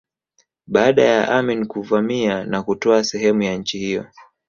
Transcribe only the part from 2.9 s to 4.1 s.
sehemu ya nchi hiyo